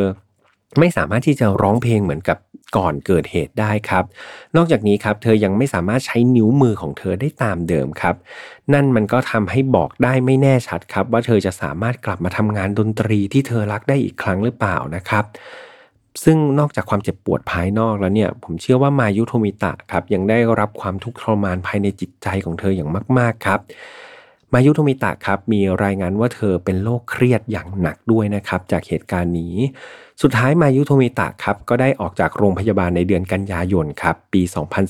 [0.79, 2.39] ไม่สามารถที่จะร้องเพลงเหมือนกับ
[2.77, 4.05] ก่อนเกิดเหตุได้ครับ
[4.57, 8.15] นอกจากนี้ครับเธอยังไม่สามารถใช้นิ้วมือของเธอได้ตามเดิมครับ
[8.73, 15.25] นั่นมันก็ทำให้บอกได้ไม่แน่ชัดครับ ว่าเธอจะสามารถกลับมาทำงานดนตรีที่เธอรักได้อีกครั้งหรือเปล่านะครับ
[16.25, 23.61] ซึ่งนอกจากความเจ็บปวดภายนอกแล้วเนี่ย ผมเชื่อว่ามายุโทมิตะครับยังได้รับความทุกข์ทรมานภายในจิตใจของเธออย่างมาก ๆครับ
[24.53, 29.57] มายุโทมิตะครับมีรายงานว่าเธอเป็นโรคเครียดอย่างหนักด้วยนะครับ จากเหตุการณ์นี้
[30.23, 34.43] สุดท้ายมายุโทมิตะครับก็ได้ออกจากโรงพยาบาลในเดือนกันยายนครับปี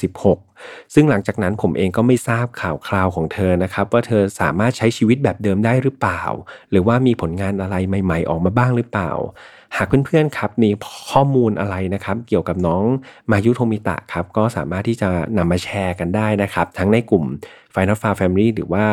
[0.03, 6.23] 2016 ซึ่งหลังจากนั้นผมเองก็ไม่ทราบข่าวคราวของเธอนะครับว่าเธอสามารถใช้ชีวิตแบบเดิมได้หรือเปล่า
[6.71, 9.11] หรือว่ามีผลงานอะไรใหม่ ๆ ออกมาบ้างหรือเปล่า
[9.77, 10.71] หากเพื่อนๆครับมี
[11.11, 12.83] ข้อมูลอะไรนะครับเกี่ยวกับน้อง
[13.31, 17.25] มายุโทมิตะครับก็สามารถที่จะนำมาแชร์กันได้นะครับทั้งในกลุ่ม
[17.75, 18.85] Final Far Family หรือว่า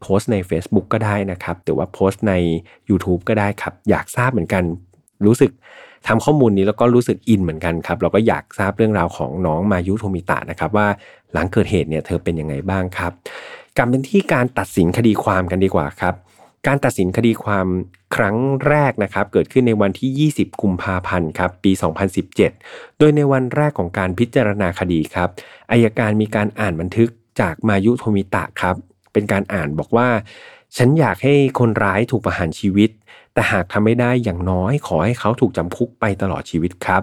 [0.00, 2.34] โพสต์ใน Facebook ก็ได้นะครับหรือว่าโพสต์ใน
[2.90, 4.64] YouTube ก็ได้ครับ อยากทราบเหมือนกัน
[5.26, 5.50] รู้สึก
[6.06, 10.86] ทำข้อมูลนี้แล้วก็รู้สึกอินเหมือนกันครับเราก็อยากทราบเรื่องราวของน้องมายุโทมิตะนะครับว่า
[11.32, 13.12] หลังเกิดเหตุเนี่ยเธอเป็นยังไงบ้างครับ
[13.76, 16.14] กลับเป็นที่การตัดสินคดีความกันดีกว่าครับ
[16.66, 17.66] การตัดสินคดีความ
[18.16, 18.36] ครั้ง
[18.68, 21.72] แรกนะครับ เกิดขึ้นในวันที่ 20 กุมภาพันธ์ครับปี
[22.34, 25.28] 2017 โดยในวันแรกของการพิจารณาคดีครับ
[25.70, 28.76] อายการมีการอ่านบันทึกจากมายุโทมิตะครับ
[29.12, 30.08] เป็นการอ่านบอกว่า
[30.76, 32.90] ฉันอยากให้คนร้ายถูกประหารชีวิต
[33.38, 37.02] แต่หากทำไม่ได้อย่างน้อยขอให้เขาถูกจำคุกไปตลอดชีวิตครับ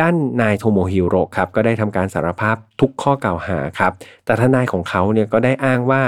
[0.00, 3.92] ด้านนายโทโมฮิโร่ครับก็ได้ทำการสารภาพทุกข้อกล่าวหาครับ
[4.24, 6.02] แต่ทนายของเขาเนี่ยก็ได้อ้างว่า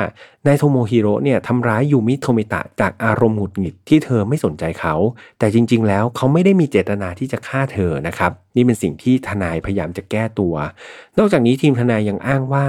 [0.46, 4.94] นายโทโมฮิโร่เนี่ยทำร้ายยูมิโทมิตะจากอารมณ์หงุดหงิดที่เธอไม่สนใจเขา
[5.38, 10.54] แต่จริง ๆ แล้วเขาไม่ได้มีเจตนาที่จะฆ่าเธอนะครับ นี่เป็นสิ่งที่ทนายพยายามจะแก้ตัว
[11.18, 12.66] นอกจากนี้ทีมทนายยังอ้างว่า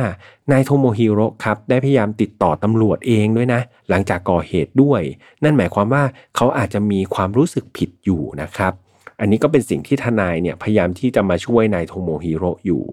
[0.52, 5.02] นายโทโมฮิโร่ครับได้พยายามติดต่อตำรวจเองด้วยนะ หลังจากก่อเหตุด้วย
[5.44, 6.04] นั่นหมายความว่า
[6.36, 8.74] เขาอาจจะมีความรู้สึกผิดอยู่นะครับ
[9.20, 12.84] อันนี้ก็เป็นสิ่งที่ทนายเนี่ยพยายามที่จะมาช่วยนายโทโมฮิโร่อยู่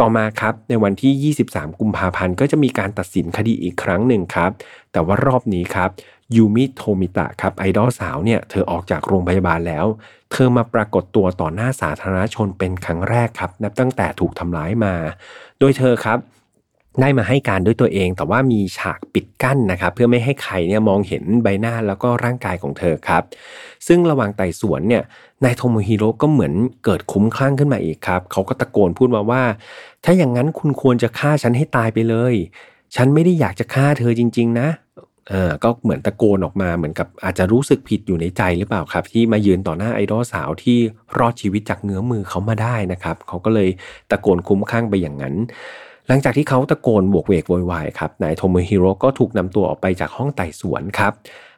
[0.00, 4.50] ต่อมาครับในวันที่ 23 กุมภาพันธ์ก็จะมีการตัดสินคดีอีกครั้งหนึ่งครับ
[4.92, 5.90] แต่ว่ารอบนี้ครับ
[6.36, 9.86] ยูมิโทมิตะครับไอดอลสาวเนี่ยเธอออกจากโรงพยาบาลแล้ว
[10.32, 14.94] เธอมาปรากฏตัวต่อหน้าสาธารณชนเป็นครั้งแรกครับ นับตั้งแต่ถูกทำร้ายมา
[15.58, 16.18] โดยเธอครับ
[17.00, 23.22] ได้มาให้การด้วยตัวเอง แต่ว่ามีฉากปิดกั้นนะครับเพื่อไม่ให้ใครเนี่ยมองเห็นใบหน้าแล้วก็ร่างกายของเธอครับ
[23.86, 25.02] ซึ่งระหว่างไต่สวนเนี่ย
[25.44, 26.52] นายโทโมฮิโร่ก็เหมือน
[26.84, 29.42] เกิดคุ้มคลั่งขึ้นมาอีกครับ เขาก็ตะโกนพูดมาว่า
[30.04, 32.34] ถ้าอย่างนั้นคุณควรจะฆ่าฉันให้ตายไปเลย
[32.96, 34.68] ฉันไม่ได้อยากจะฆ่าเธอจริง ๆ นะ
[35.28, 40.78] เออก็เหมือนตะโกนออกมาเหมือนกับอาจจะรู้สึกผิดอยู่ในใจหรือเปล่าครับ ที่มายืนต่อหน้าไอดอลสาวที่
[41.18, 43.68] รอดชีวิตจากเงื้อมมือเขามาได้นะครับ เขาก็เลย
[44.10, 45.34] ตะโกนคุ้มคลั่งไปอย่างนั้น
[46.08, 51.12] หลังจากที่เขาตะโกนโหวกเหวกโวยวายครับนายโทโมฮิโร่ก็ถูกนำตัวออกไปจากห้องไต่สวนครับ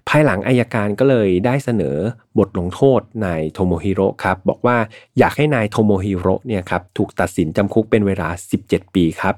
[0.09, 1.97] ภายหลังอัยการก็เลยได้เสนอ
[2.39, 4.77] บทลงโทษนายโทโมฮิโร่ครับบอกว่า
[5.19, 8.29] อยากให้นายโทโมฮิโร่เนี่ยครับถูกตัดสินจำคุกเป็นเวลา
[8.63, 9.35] 17 ปีครับ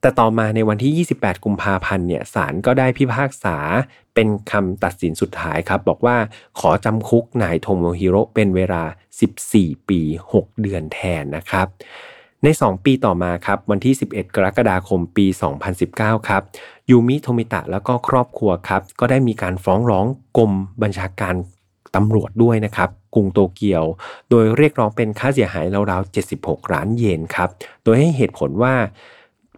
[0.00, 3.56] แต่ต่อมาในวันที่ 28 กุมภาพันธ์เนี่ยศาลก็ได้พิพากษา
[4.14, 6.16] เป็นคำตัดสินสุดท้ายครับ บอกว่า
[6.60, 8.82] ขอจำคุกนายโทโมฮิโร่เป็นเวลา
[9.36, 10.00] 14 ปี
[10.34, 11.66] 6 เดือนแทนนะครับ
[12.44, 15.26] ใน 2 ปีต่อมาครับวันที่ 11 กรกฎาคมปี
[15.76, 16.42] 2019 ครับ
[16.90, 20.06] ยูมิโทมิตะแล้วก็ครอบครัวครับก็ได้มีการฟ้องร้อง
[20.38, 21.34] กรมบัญชาการ
[21.96, 23.84] ตำรวจด้วยนะครับ กรุงโตเกียว
[24.30, 27.48] โดยเรียกร้องเป็นค่าเสียหายราวๆ 76 ล้านเยนครับ
[27.84, 28.74] โดยให้เหตุผลว่า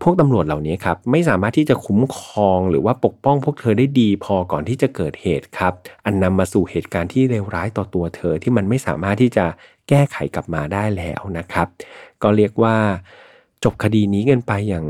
[0.02, 5.72] พวกตำรวจเหล่านี้ครับไม่สามารถที่จะคุ้มครองหรือว่าปกป้องพวกเธอได้ดีพอก่อนที่จะเกิดเหตุครับ
[6.04, 9.46] อันนำมาสู่เหตุการณ์ที่เลวร้ายต่อตัวเธอที่มันไม่สามารถที่จะ
[9.88, 11.68] แก้ไขกลับมาได้แล้วนะครับ
[12.22, 12.76] ก็เรียกว่า
[13.64, 14.84] จบคดีนี้กันไปอย่าง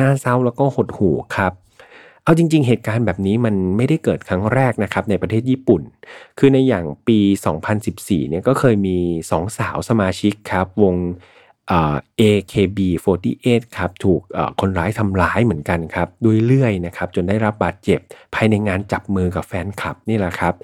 [0.00, 1.52] น่าเศร้าแล้วก็หดหู่ครับ
[2.24, 5.82] เอาจริง ๆ เหตุการณ์แบบนี้มันไม่ได้เกิดครั้งแรกนะครับในประเทศญี่ปุ่น
[6.38, 7.18] คือในอย่างปี
[7.74, 8.98] 2014 เนี่ยก็เคยมี
[9.30, 10.94] สองสาวสมาชิกครับ วง
[12.20, 14.20] AKB48 ครับถูก
[14.60, 18.00] คนร้ายทำร้ายเหมือนกันครับด้วยเลื่อยนะครับจนได้รับบาดเจ็บ
[18.34, 20.54] ภายในงานจับมือกับแฟนคลับนี่แหละครับ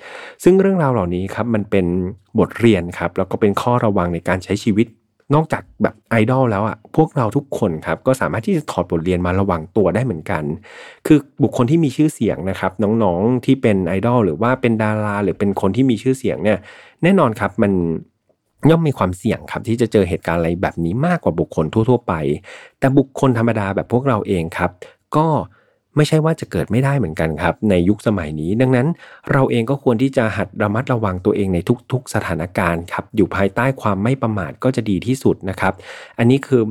[0.44, 1.86] ซึ่งเรื่องราวเหล่านี้ครับมันเป็น
[2.38, 4.86] บทเรียนครับแล้วก็เป็นข้อระวังในการใช้ชีวิต
[5.34, 10.42] นอกจากแบบไอดอลแล้วอะพวกเราทุกคนครับก็สามารถที่จะถอดบทเรียนมาระวังตัวได้เหมือนกัน
[11.06, 16.58] คือบุคคลที่มีชื่อเสียงนะครับน้องๆที่เป็นไอดอลหรือว่าเป็นดารา หรือเป็นคนที่มีชื่อเสียงเนี่ย
[17.02, 17.72] แน่นอนครับมัน
[18.68, 22.14] ย่อมมีความเสี่ยงครับที่จะเจอเหตุการณ์อะไรแบบนี้มากกว่าบุคคลทั่ว ๆ ไป
[22.78, 24.70] แต่บุคคลธรรมดาแบบพวกเราเองครับ
[25.16, 25.26] ก็
[25.96, 28.86] ไม่ใช่ว่าจะเกิดไม่ได้เหมือนกันครับ ในยุคสมัยนี้ ดังนั้น
[29.32, 31.58] เราเองก็ควรที่จะหัดระมัดระวังตัวเองใน
[31.92, 35.72] ทุก ๆ สถานการณ์ครับ อยู่ภายใต้ความไม่ประมาทก็จะดีที่สุดนะครับ
[36.18, 36.62] อันนี้คือ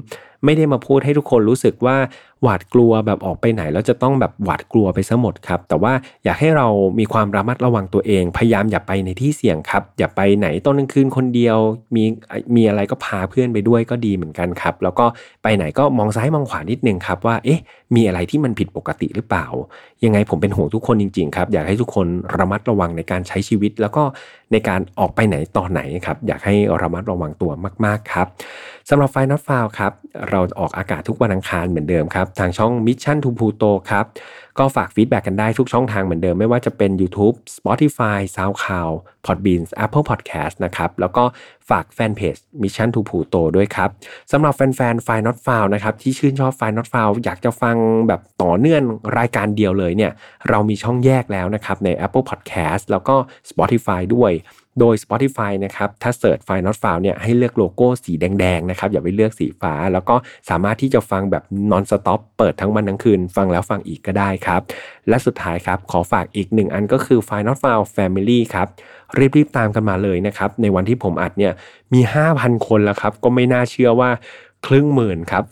[0.45, 1.97] ไม่ได้มาพูดให้ทุกคนรู้สึกว่า
[2.43, 6.67] หวาดกลัวแบบออกไปไหนแล้วจะต้องแบบหวาดกลัวไปซะหมดครับ แต่ว่าอยากให้เรา
[6.99, 11.58] มีความระมัดระวังตัวเอง พยายามอย่าไปในที่เสี่ยงครับ อย่าไปไหนตอนกลางคืนคนเดียว
[11.95, 12.04] มี
[12.56, 15.06] มีอะไรก็พาเพื่อนไปด้วยก็ดีเหมือนกันครับ แล้วก็
[15.43, 17.60] ไปไหนก็มองซ้ายมองขวานิดนึงครับว่าเอ๊ะ
[17.95, 19.45] มีอะไรที่มันผิดปกติหรือเปล่า
[20.04, 24.04] ยังไงผมเป็นห่วงทุกคนจริงๆครับอยากให้ทุกคนระมัดระวังในการใช้ชีวิต แล้วก็
[24.52, 27.52] ในการออกไปไหนตอนไหนครับอยากให้ระมัดระวังตัว
[27.86, 28.28] มากๆครับ
[28.89, 29.91] สำหรับ File Not Found ครับ
[30.30, 34.06] เราออกอากาศทุกวันอังคารเหมือนเดิมครับทางช่อง Mission to Pluto ครับ
[34.60, 38.94] ก็ฝาก feedback กันได้ทุกช่องทางเหมือนเดิม ไม่ว่าจะเป็น YouTube Spotify SoundCloud
[39.26, 41.24] Podbean Apple Podcast นะครับ แล้วก็
[41.70, 43.89] ฝากแฟนเพจ Mission to Pluto ด้วยครับ
[44.32, 47.76] สำหรับแฟนๆ f i Not f o u นะครับ ที่ชื่นชอบ f i Not f o u อยากจะฟัง
[48.08, 48.84] แบบต่อเนื่อง
[49.18, 50.12] รายการเดียวเลยเนี่ย
[50.50, 53.15] เรามีช่องแยกแล้วนะครับใน Apple Podcast แล้วก็
[53.50, 54.32] Spotify ด้วย
[54.80, 60.15] โดย Spotify นะครับถ้าเสิร์ชไฟล์ not found เนี่ยให้เลือกโลโก้สีแดงๆนะครับอย่าไปเลือกสีฟ้า แล้วก็
[60.50, 64.62] สามารถที่จะฟังแบบ non stop เปิดทั้งวันทั้งคืน ฟังแล้วฟังอีกก็ได้ครับ
[65.10, 68.68] และสุดท้ายครับขอฝากอีกหนึ่งอันก็คือไฟล์ not found family ครับ
[69.18, 71.54] รีบๆตามกันมาเลยนะครับในวันที่ผมอัดเนี่ย
[71.94, 72.02] มี
[72.34, 74.10] 5,000 คนแล้วครับก็ไม่น่าเชื่อว่า
[74.65, 75.44] ครึ่งหมื่นครับ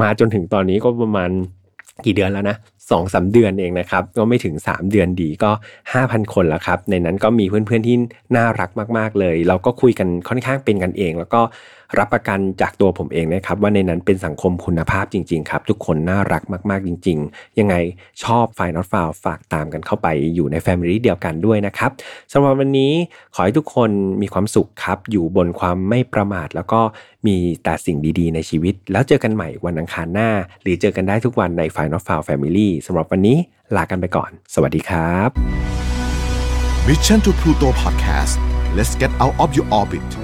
[0.00, 1.30] มาจนถึงตอนนี้ก็ประมาณ
[2.04, 2.56] กี่เดือนแล้วนะ
[2.90, 5.50] สองสาเดือนเองนะครับก็ไม่ถึง 3 เดือนดีก็
[5.92, 7.96] 5,000 คนแล้วครับ ในนั้นก็มีเพื่อนๆที่
[8.36, 11.40] น่ารักมากๆเลย เราก็คุยกันค่อนข้างเป็นกันเอง แล้วก็
[11.98, 17.74] รับประกันจากตัวผมเองนะครับว่าในนั้นเป็นสังคมคุณภาพจริง ๆ ครับ ทุกคนน่ารักมากๆจริง ๆ ยังไง
[18.24, 21.90] ชอบไฟนอตฟาวฝากตามกันเข้าไปอยู่ในแฟมิลี่เดียวกันด้วยนะครับ
[22.32, 22.92] สำหรับวันนี้
[23.34, 23.90] ขอให้ทุกคน
[24.22, 26.80] มีความสุขครับ อยู่บนความไม่ประมาท แล้วก็
[27.26, 30.30] มีแต่สิ่งดีๆ ในชีวิต แล้วเจอกันใหม่วันอังคารหน้า
[30.62, 33.36] หรือเจอกันได้ทุกวันใน Final f i l e Family สำหรับวันนี้
[33.76, 35.30] ลากันไปก่อน สวัสดีครับ
[36.86, 38.34] Mission to Pluto Podcast
[38.76, 40.23] let's get out of your orbit